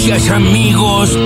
[0.00, 1.18] noticias, amigos.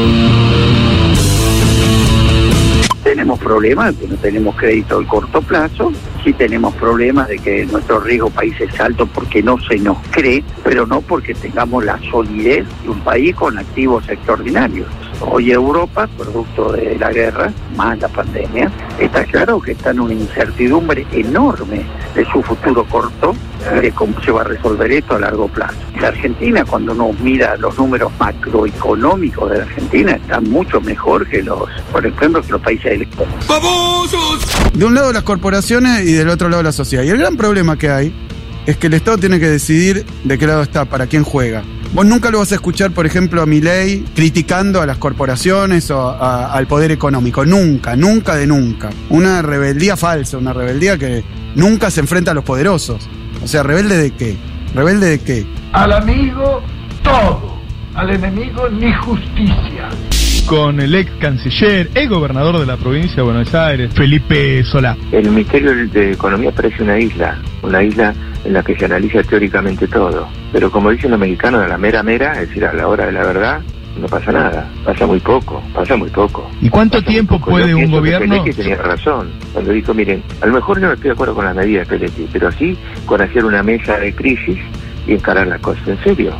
[3.04, 5.92] Tenemos problemas de que no tenemos crédito de corto plazo,
[6.24, 10.42] sí tenemos problemas de que nuestro riesgo país es alto porque no se nos cree,
[10.64, 14.88] pero no porque tengamos la solidez de un país con activos extraordinarios.
[15.20, 20.14] Hoy Europa, producto de la guerra, más la pandemia, está claro que está en una
[20.14, 23.34] incertidumbre enorme de su futuro corto
[23.76, 25.76] y de cómo se va a resolver esto a largo plazo.
[26.00, 31.42] La Argentina, cuando uno mira los números macroeconómicos de la Argentina, está mucho mejor que
[31.42, 33.08] los, por ejemplo, que los países del
[34.74, 37.04] De un lado las corporaciones y del otro lado la sociedad.
[37.04, 38.14] Y el gran problema que hay
[38.66, 41.62] es que el Estado tiene que decidir de qué lado está, para quién juega.
[41.94, 46.20] Vos nunca lo vas a escuchar, por ejemplo, a Milei criticando a las corporaciones o
[46.20, 47.46] al poder económico.
[47.46, 48.90] Nunca, nunca de nunca.
[49.10, 51.22] Una rebeldía falsa, una rebeldía que
[51.54, 53.08] nunca se enfrenta a los poderosos.
[53.44, 54.36] O sea, ¿rebelde de qué?
[54.74, 55.46] ¿Rebelde de qué?
[55.72, 56.62] Al amigo
[57.04, 57.58] todo,
[57.94, 59.88] al enemigo ni justicia.
[60.46, 64.96] Con el ex canciller, el gobernador de la provincia de Buenos Aires, Felipe Solá.
[65.10, 68.14] El Ministerio de Economía parece una isla, una isla
[68.44, 70.28] en la que se analiza teóricamente todo.
[70.52, 73.12] Pero como dicen los mexicanos, a la mera mera, es decir, a la hora de
[73.12, 73.60] la verdad,
[73.98, 74.68] no pasa nada.
[74.84, 76.48] Pasa muy poco, pasa muy poco.
[76.60, 78.42] ¿Y cuánto Pasa tiempo puede Yo un que gobierno...
[78.42, 81.46] Peletti tenía razón cuando dijo, miren, a lo mejor yo no estoy de acuerdo con
[81.46, 84.58] las medidas de Peletti, pero sí con hacer una mesa de crisis
[85.06, 86.32] y encarar las cosas en serio.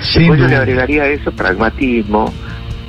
[0.00, 0.62] Sin Después yo le duda.
[0.62, 2.32] agregaría eso pragmatismo,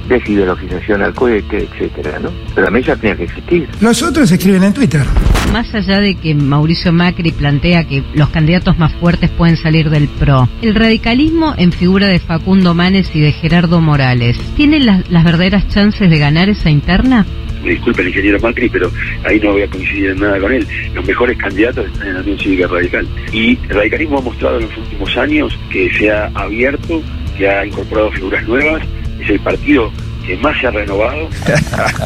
[0.07, 2.29] desideologización al cohete, etcétera, ¿no?
[2.53, 3.67] Pero la mesa tenía que existir.
[3.81, 5.03] Los otros escriben en Twitter.
[5.51, 10.07] Más allá de que Mauricio Macri plantea que los candidatos más fuertes pueden salir del
[10.07, 15.23] PRO, el radicalismo en figura de Facundo Manes y de Gerardo Morales, ¿tiene las, las
[15.23, 17.25] verdaderas chances de ganar esa interna?
[17.63, 18.91] me disculpe el ingeniero Macri, pero
[19.25, 20.67] ahí no voy a coincidir en nada con él.
[20.93, 23.07] Los mejores candidatos están en la Unión Cívica Radical.
[23.31, 27.01] Y el radicalismo ha mostrado en los últimos años que se ha abierto,
[27.37, 28.83] que ha incorporado figuras nuevas,
[29.23, 29.91] es el partido
[30.25, 31.29] que más se ha renovado.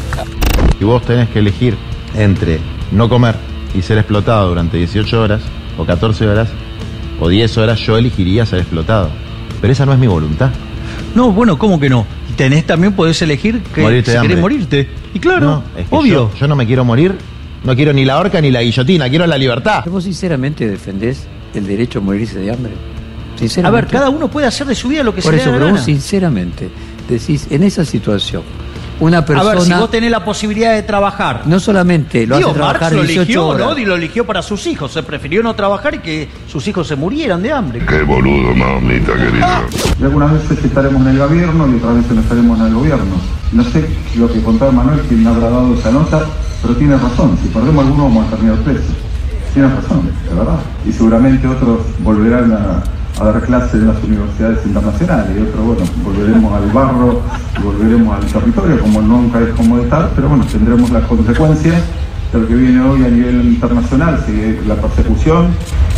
[0.79, 1.75] y vos tenés que elegir
[2.15, 2.59] entre
[2.92, 3.36] no comer
[3.73, 5.42] y ser explotado durante 18 horas,
[5.77, 6.49] o 14 horas,
[7.19, 9.09] o 10 horas, yo elegiría ser explotado.
[9.61, 10.52] Pero esa no es mi voluntad.
[11.15, 12.05] No, bueno, ¿cómo que no?
[12.36, 14.87] Tenés también, podés elegir que Morirte si querés morirte.
[15.13, 16.31] Y claro, No, es que obvio.
[16.33, 17.15] Yo, yo no me quiero morir,
[17.63, 19.83] no quiero ni la horca ni la guillotina, quiero la libertad.
[19.87, 21.25] ¿Vos sinceramente defendés
[21.55, 22.73] el derecho a morirse de hambre?
[23.63, 25.52] A ver, cada uno puede hacer de su vida lo que Por se eso, le
[25.52, 26.69] dé pero la vos sinceramente
[27.15, 28.43] decís, en esa situación,
[28.99, 29.51] una persona...
[29.51, 31.43] A ver, si vos tenés la posibilidad de trabajar.
[31.45, 33.67] No solamente lo Digo, hace trabajar Marx lo 18 eligió, horas.
[33.67, 33.77] ¿no?
[33.77, 34.91] Y lo eligió para sus hijos.
[34.91, 37.85] Se prefirió no trabajar y que sus hijos se murieran de hambre.
[37.85, 39.63] Qué boludo, mamita querida.
[39.99, 43.15] Y algunas veces estaremos en el gobierno y otras veces no estaremos en el gobierno.
[43.51, 43.85] No sé
[44.15, 46.25] lo que contaba Manuel, quién habrá dado esa nota,
[46.61, 47.37] pero tiene razón.
[47.41, 48.95] Si perdemos alguno vamos a terminar presos.
[49.53, 50.59] Tiene razón, de verdad.
[50.85, 52.83] Y seguramente otros volverán a,
[53.20, 57.22] a dar clases en las universidades internacionales y otros, bueno, volveremos al barro
[57.58, 61.82] y volveremos al territorio como nunca es como estar, pero bueno, tendremos las consecuencias
[62.32, 65.48] de lo que viene hoy a nivel internacional, sigue la persecución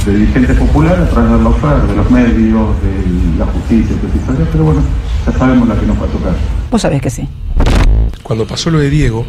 [0.06, 4.47] de dirigentes populares a través de la oferta, de los medios, de la justicia, etcétera,
[4.51, 4.81] pero bueno,
[5.25, 6.34] ya sabemos la que nos va a tocar.
[6.72, 7.28] Vos sabés que sí.
[8.24, 9.25] Cuando pasó lo de Diego,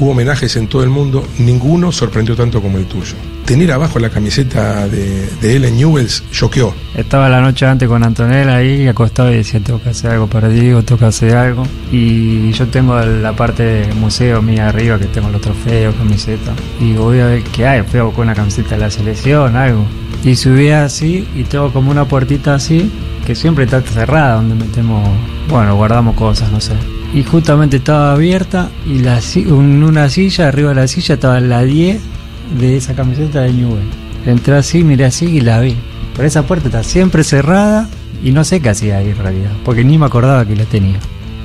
[0.00, 3.14] hubo homenajes en todo el mundo, ninguno sorprendió tanto como el tuyo.
[3.46, 6.74] Tener abajo la camiseta de, de Ellen Newells choqueó.
[6.96, 10.48] Estaba la noche antes con Antonella ahí acostado y decía tengo que hacer algo para
[10.48, 11.62] Diego, tengo que hacer algo.
[11.92, 16.52] Y yo tengo la parte del museo mía arriba que tengo los trofeos, camiseta.
[16.80, 19.86] Y voy a ver qué hay, fui a buscar una camiseta de la selección, algo.
[20.24, 22.90] Y subí así y tengo como una puertita así
[23.24, 25.08] que siempre está cerrada donde metemos,
[25.48, 26.72] bueno, guardamos cosas, no sé.
[27.14, 31.62] Y justamente estaba abierta y la, en una silla, arriba de la silla estaba la
[31.62, 32.15] 10
[32.58, 33.88] de esa camiseta de Newell.
[34.26, 35.76] Entré así, miré así y la vi.
[36.14, 37.88] Pero esa puerta está siempre cerrada
[38.22, 40.98] y no sé qué hacía ahí en realidad, porque ni me acordaba que la tenía.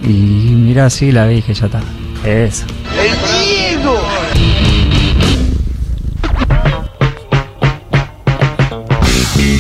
[0.04, 1.82] Y miré así y la vi y dije, ya está.
[2.26, 2.66] Esa.
[2.98, 4.02] ¡El Diego!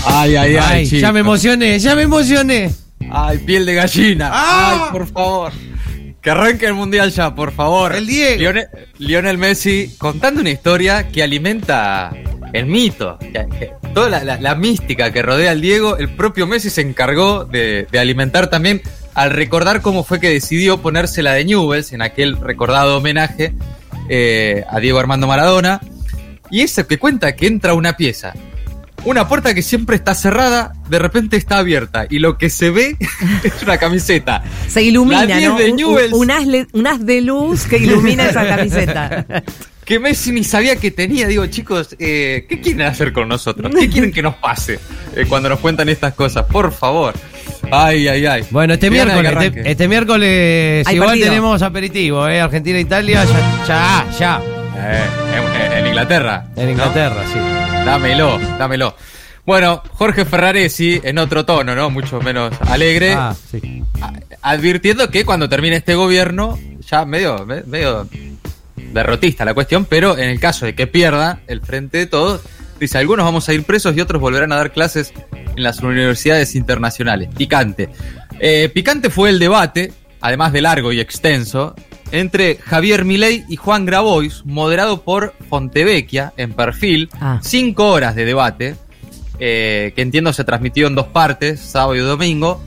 [0.06, 0.85] Ay, ay, ay.
[0.85, 2.72] Ya me emocioné, ya me emocioné.
[3.12, 4.30] Ay, piel de gallina.
[4.31, 4.86] ¡Ah!
[4.86, 5.51] Ay, por favor.
[6.21, 7.95] Que arranque el mundial ya, por favor.
[7.95, 8.39] El Diego.
[8.39, 8.68] Lionel,
[9.00, 12.12] Lionel Messi contando una historia que alimenta
[12.53, 13.18] el mito.
[13.19, 16.81] que- que Toda la, la- la mística que rodea al Diego, el propio Messi se
[16.81, 18.81] encargó de, de alimentar también
[19.15, 23.53] al recordar cómo fue que decidió ponerse la de Newells en aquel recordado homenaje
[24.07, 25.81] eh, a Diego Armando Maradona.
[26.50, 28.33] Y eso que cuenta que entra una pieza
[29.03, 32.06] una puerta que siempre está cerrada, de repente está abierta.
[32.10, 32.98] Y lo que se ve
[33.44, 34.44] es una camiseta.
[34.68, 35.58] Se ilumina, La 10 ¿no?
[35.58, 36.14] de Un- Newell's.
[36.14, 39.26] un, haz le- un haz de luz que ilumina esa camiseta.
[39.86, 41.28] que Messi ni sabía que tenía.
[41.28, 43.74] Digo, chicos, eh, ¿qué quieren hacer con nosotros?
[43.74, 44.80] ¿Qué quieren que nos pase
[45.16, 46.46] eh, cuando nos cuentan estas cosas?
[46.46, 47.14] Por favor.
[47.72, 48.44] Ay, ay, ay.
[48.52, 51.28] Bueno, este miércoles, este, este miércoles Hay igual partido.
[51.30, 52.42] tenemos aperitivo, ¿eh?
[52.42, 54.42] Argentina-Italia, ya, ya, ya.
[54.78, 55.04] Eh,
[55.72, 56.48] en, en Inglaterra.
[56.58, 56.72] En ¿no?
[56.72, 57.40] Inglaterra, sí.
[57.86, 58.96] Dámelo, dámelo.
[59.46, 61.90] Bueno, Jorge Ferraresi, en otro tono, ¿no?
[61.90, 63.84] Mucho menos alegre, Ah, sí.
[64.42, 68.08] advirtiendo que cuando termine este gobierno, ya medio, me- medio
[68.76, 72.42] derrotista la cuestión, pero en el caso de que pierda el frente de todos,
[72.80, 75.14] dice, algunos vamos a ir presos y otros volverán a dar clases
[75.56, 77.30] en las universidades internacionales.
[77.36, 77.90] Picante.
[78.40, 81.76] Eh, picante fue el debate, además de largo y extenso,
[82.12, 87.10] entre Javier Milei y Juan Grabois, moderado por Fontevecchia en perfil.
[87.20, 87.40] Ah.
[87.42, 88.76] Cinco horas de debate,
[89.44, 92.64] eh, que entiendo se transmitió en dos partes, sábado y domingo.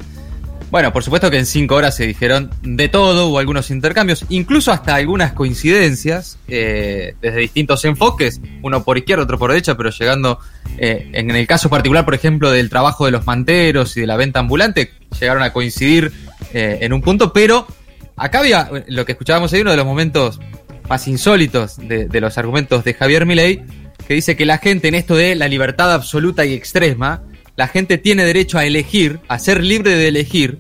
[0.73, 4.73] Bueno, por supuesto que en cinco horas se dijeron de todo, hubo algunos intercambios, incluso
[4.73, 10.41] hasta algunas coincidencias, eh, desde distintos enfoques, uno por izquierda, otro por derecha, pero llegando,
[10.77, 14.17] eh, en el caso particular, por ejemplo, del trabajo de los manteros y de la
[14.17, 14.91] venta ambulante,
[15.21, 16.11] llegaron a coincidir
[16.53, 17.69] en un punto, pero
[18.17, 20.41] acá había, lo que escuchábamos ahí, uno de los momentos
[20.89, 23.63] más insólitos de, de los argumentos de Javier Milei,
[24.05, 27.23] que dice que la gente en esto de la libertad absoluta y extrema,
[27.57, 30.59] la gente tiene derecho a elegir, a ser libre de elegir,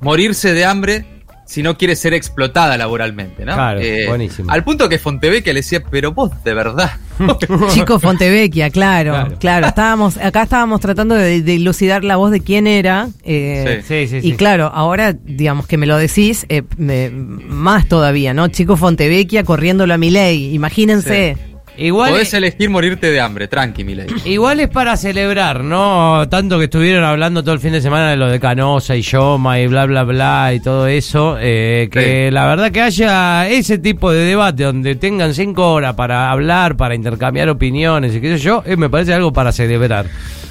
[0.00, 1.04] morirse de hambre
[1.44, 3.52] si no quiere ser explotada laboralmente, ¿no?
[3.52, 4.50] Eh, Claro, buenísimo.
[4.50, 6.92] Al punto que Fontevecchia le decía, pero vos de verdad.
[7.74, 9.66] Chico Fontevecchia, claro, claro.
[9.66, 13.08] Estábamos, acá estábamos tratando de, de dilucidar la voz de quién era.
[13.22, 14.32] eh, Sí, sí, y sí.
[14.36, 18.48] claro, ahora, digamos que me lo decís, eh, me- más todavía, ¿no?
[18.48, 20.54] Chico Fontevecchia corriéndolo a mi ley.
[20.54, 21.36] Imagínense.
[21.76, 24.06] Igual, Podés elegir morirte de hambre, tranqui, Milei.
[24.26, 26.28] igual es para celebrar, ¿no?
[26.28, 29.58] Tanto que estuvieron hablando todo el fin de semana de lo de Canosa y Yoma
[29.58, 31.38] y bla, bla, bla y todo eso.
[31.40, 36.30] eh, que la verdad que haya ese tipo de debate donde tengan cinco horas para
[36.30, 40.06] hablar, para intercambiar opiniones y qué sé yo, eh, me parece algo para celebrar.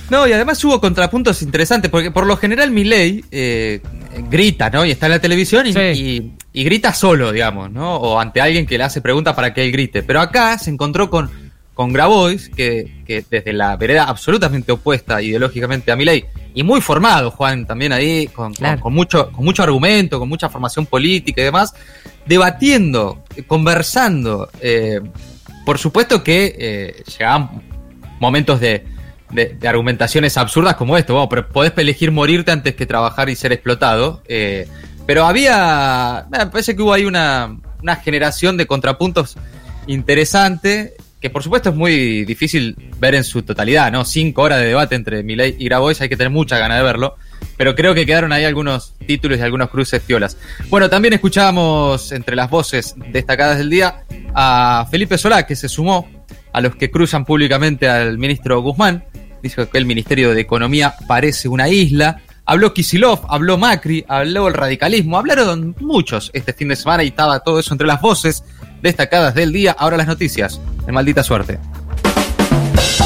[0.10, 3.80] No, y además hubo contrapuntos interesantes, porque por lo general Milei eh,
[4.30, 4.86] grita, ¿no?
[4.86, 7.96] Y está en la televisión y, y- y grita solo, digamos, ¿no?
[7.96, 10.04] O ante alguien que le hace preguntas para que él grite.
[10.04, 11.30] Pero acá se encontró con,
[11.74, 17.32] con Grabois, que, que desde la vereda absolutamente opuesta ideológicamente a Milei, y muy formado,
[17.32, 18.82] Juan, también ahí, con, con- Claro.
[18.82, 21.74] con mucho, con mucho argumento, con mucha formación política y demás,
[22.26, 24.50] debatiendo, conversando.
[24.62, 25.00] eh,
[25.66, 27.62] por supuesto que eh, llegaban
[28.20, 28.84] momentos de,
[29.34, 31.14] de- de argumentaciones absurdas como esto.
[31.14, 34.22] Bueno, pero podés elegir morirte antes que trabajar y ser explotado.
[34.28, 34.68] eh,
[35.08, 36.28] pero había.
[36.52, 39.36] Parece que hubo ahí una, una generación de contrapuntos
[39.88, 40.94] interesante.
[41.20, 44.04] Que por supuesto es muy difícil ver en su totalidad, ¿no?
[44.06, 47.16] Cinco horas de debate entre Milei y Grabois, hay que tener mucha ganas de verlo.
[47.58, 50.36] Pero creo que quedaron ahí algunos títulos y algunos cruces piolas.
[50.70, 56.10] Bueno, también escuchábamos entre las voces destacadas del día a Felipe Solá, que se sumó
[56.54, 59.04] a los que cruzan públicamente al ministro Guzmán.
[59.42, 62.22] Dijo que el Ministerio de Economía parece una isla.
[62.46, 65.18] Habló Kisilov, habló Macri, habló el radicalismo.
[65.18, 68.44] Hablaron muchos este fin de semana y estaba todo eso entre las voces
[68.82, 69.76] destacadas del día.
[69.78, 70.60] Ahora las noticias.
[70.88, 71.60] En maldita suerte.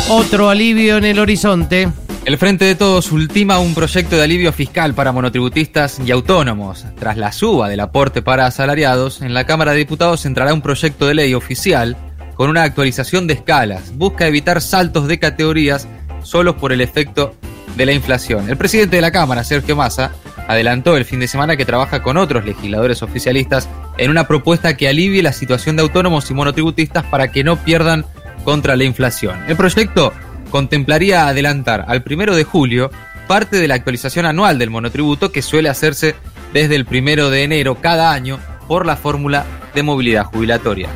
[0.09, 1.89] Otro alivio en el horizonte.
[2.25, 6.83] El Frente de Todos ultima un proyecto de alivio fiscal para monotributistas y autónomos.
[6.99, 11.05] Tras la suba del aporte para asalariados, en la Cámara de Diputados entrará un proyecto
[11.05, 11.95] de ley oficial
[12.33, 13.95] con una actualización de escalas.
[13.95, 15.87] Busca evitar saltos de categorías
[16.25, 17.35] solo por el efecto
[17.75, 18.49] de la inflación.
[18.49, 20.11] El presidente de la Cámara, Sergio Massa,
[20.47, 23.67] adelantó el fin de semana que trabaja con otros legisladores oficialistas
[23.97, 28.05] en una propuesta que alivie la situación de autónomos y monotributistas para que no pierdan
[28.43, 29.43] contra la inflación.
[29.47, 30.13] El proyecto
[30.51, 32.91] contemplaría adelantar al primero de julio
[33.27, 36.15] parte de la actualización anual del monotributo que suele hacerse
[36.53, 40.89] desde el primero de enero cada año por la fórmula de movilidad jubilatoria.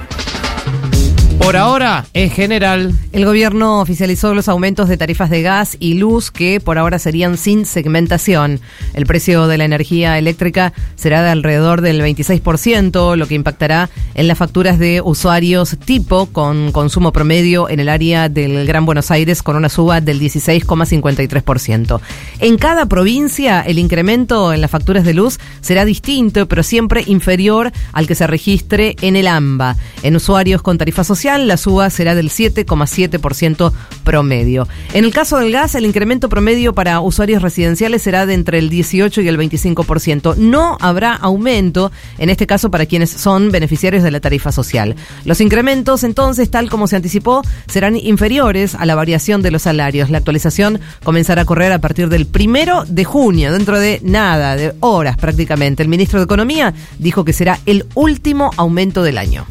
[1.37, 2.93] Por ahora, en general.
[3.11, 7.37] El gobierno oficializó los aumentos de tarifas de gas y luz que por ahora serían
[7.37, 8.59] sin segmentación.
[8.93, 14.27] El precio de la energía eléctrica será de alrededor del 26%, lo que impactará en
[14.27, 19.41] las facturas de usuarios tipo con consumo promedio en el área del Gran Buenos Aires
[19.41, 22.01] con una suba del 16,53%.
[22.39, 27.71] En cada provincia el incremento en las facturas de luz será distinto, pero siempre inferior
[27.93, 29.75] al que se registre en el AMBA.
[30.03, 33.71] En usuarios con tarifa social la suba será del 7,7%
[34.03, 34.67] promedio.
[34.93, 38.69] En el caso del gas, el incremento promedio para usuarios residenciales será de entre el
[38.69, 40.35] 18 y el 25%.
[40.37, 44.95] No habrá aumento, en este caso, para quienes son beneficiarios de la tarifa social.
[45.25, 50.09] Los incrementos, entonces, tal como se anticipó, serán inferiores a la variación de los salarios.
[50.09, 54.73] La actualización comenzará a correr a partir del primero de junio, dentro de nada, de
[54.79, 55.83] horas prácticamente.
[55.83, 59.45] El ministro de Economía dijo que será el último aumento del año.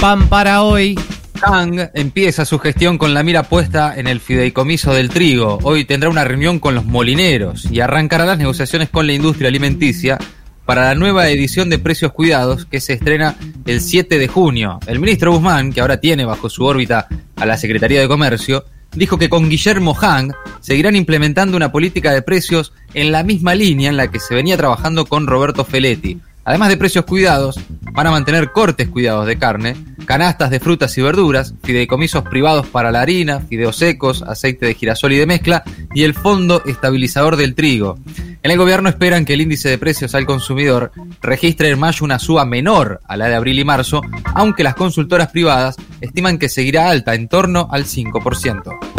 [0.00, 0.94] Pan para hoy.
[1.40, 5.58] Kang empieza su gestión con la mira puesta en el fideicomiso del trigo.
[5.62, 10.18] Hoy tendrá una reunión con los molineros y arrancará las negociaciones con la industria alimenticia
[10.66, 14.80] para la nueva edición de Precios Cuidados que se estrena el 7 de junio.
[14.86, 19.18] El ministro Guzmán, que ahora tiene bajo su órbita a la Secretaría de Comercio, dijo
[19.18, 23.96] que con Guillermo Hang seguirán implementando una política de precios en la misma línea en
[23.96, 26.20] la que se venía trabajando con Roberto Feletti.
[26.46, 27.58] Además de precios cuidados,
[27.92, 29.74] van a mantener cortes cuidados de carne,
[30.04, 35.12] canastas de frutas y verduras, fideicomisos privados para la harina, fideos secos, aceite de girasol
[35.12, 37.98] y de mezcla y el fondo estabilizador del trigo.
[38.44, 42.20] En el gobierno esperan que el índice de precios al consumidor registre en mayo una
[42.20, 46.88] suba menor a la de abril y marzo, aunque las consultoras privadas estiman que seguirá
[46.88, 48.95] alta en torno al 5%.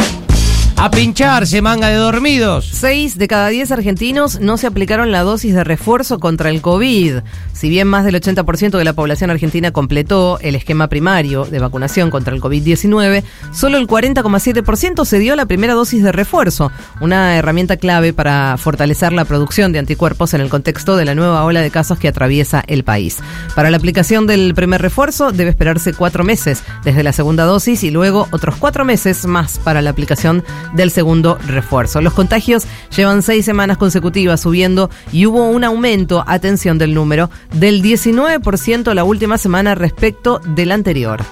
[0.79, 2.69] A pincharse, manga de dormidos.
[2.71, 7.21] Seis de cada diez argentinos no se aplicaron la dosis de refuerzo contra el COVID.
[7.51, 12.11] Si bien más del 80% de la población argentina completó el esquema primario de vacunación
[12.11, 17.77] contra el COVID-19, solo el 40,7% se dio la primera dosis de refuerzo, una herramienta
[17.77, 21.71] clave para fortalecer la producción de anticuerpos en el contexto de la nueva ola de
[21.71, 23.17] casos que atraviesa el país.
[23.55, 27.89] Para la aplicación del primer refuerzo debe esperarse cuatro meses desde la segunda dosis y
[27.89, 30.43] luego otros cuatro meses más para la aplicación
[30.73, 32.01] del segundo refuerzo.
[32.01, 37.81] Los contagios llevan seis semanas consecutivas subiendo y hubo un aumento, atención del número, del
[37.81, 41.23] 19% la última semana respecto del anterior.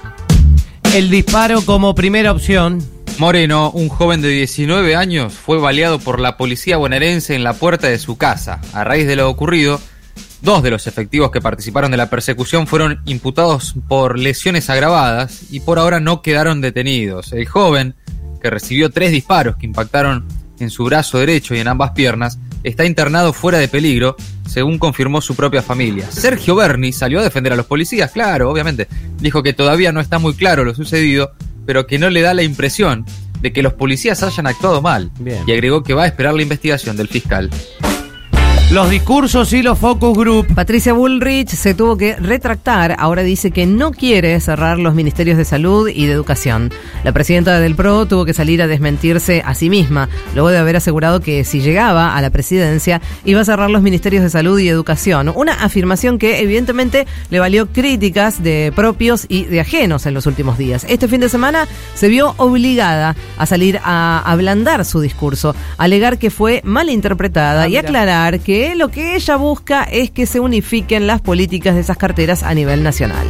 [0.93, 2.81] El disparo como primera opción.
[3.17, 7.87] Moreno, un joven de 19 años, fue baleado por la policía bonaerense en la puerta
[7.87, 8.59] de su casa.
[8.73, 9.79] A raíz de lo ocurrido,
[10.41, 15.61] dos de los efectivos que participaron de la persecución fueron imputados por lesiones agravadas y
[15.61, 17.33] por ahora no quedaron detenidos.
[17.33, 17.95] El joven,
[18.41, 20.25] que recibió tres disparos que impactaron
[20.59, 24.15] en su brazo derecho y en ambas piernas, está internado fuera de peligro,
[24.47, 26.09] según confirmó su propia familia.
[26.09, 28.87] Sergio Berni salió a defender a los policías, claro, obviamente.
[29.19, 31.33] Dijo que todavía no está muy claro lo sucedido,
[31.65, 33.05] pero que no le da la impresión
[33.41, 35.11] de que los policías hayan actuado mal.
[35.19, 35.43] Bien.
[35.45, 37.49] Y agregó que va a esperar la investigación del fiscal.
[38.71, 40.53] Los discursos y los focus group.
[40.53, 42.95] Patricia Bullrich se tuvo que retractar.
[42.97, 46.71] Ahora dice que no quiere cerrar los ministerios de salud y de educación.
[47.03, 50.75] La presidenta del PRO tuvo que salir a desmentirse a sí misma, luego de haber
[50.75, 54.67] asegurado que si llegaba a la presidencia iba a cerrar los ministerios de salud y
[54.67, 55.31] educación.
[55.35, 60.57] Una afirmación que evidentemente le valió críticas de propios y de ajenos en los últimos
[60.57, 60.85] días.
[60.89, 66.31] Este fin de semana se vio obligada a salir a ablandar su discurso, alegar que
[66.31, 71.07] fue mal interpretada Ah, y aclarar que lo que ella busca es que se unifiquen
[71.07, 73.27] las políticas de esas carteras a nivel nacional.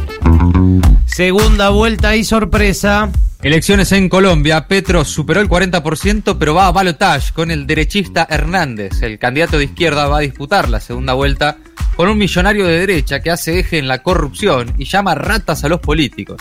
[1.04, 3.10] Segunda vuelta y sorpresa.
[3.42, 4.68] Elecciones en Colombia.
[4.68, 9.02] Petro superó el 40%, pero va a balotage con el derechista Hernández.
[9.02, 11.58] El candidato de izquierda va a disputar la segunda vuelta
[11.96, 15.68] con un millonario de derecha que hace eje en la corrupción y llama ratas a
[15.68, 16.36] los políticos.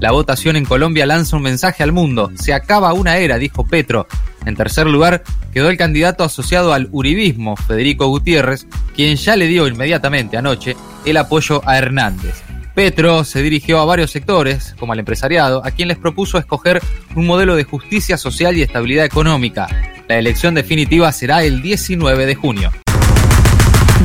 [0.00, 2.30] La votación en Colombia lanza un mensaje al mundo.
[2.34, 4.06] Se acaba una era, dijo Petro.
[4.44, 5.22] En tercer lugar,
[5.54, 11.16] quedó el candidato asociado al uribismo, Federico Gutiérrez, quien ya le dio inmediatamente anoche el
[11.16, 12.42] apoyo a Hernández.
[12.74, 16.82] Petro se dirigió a varios sectores, como al empresariado, a quien les propuso escoger
[17.14, 19.66] un modelo de justicia social y estabilidad económica.
[20.08, 22.70] La elección definitiva será el 19 de junio.